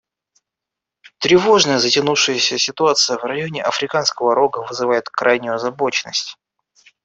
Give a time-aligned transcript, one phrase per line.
[1.19, 6.39] Тревожная затянувшаяся ситуация в районе Африканского Рога вызывает крайнюю озабоченность.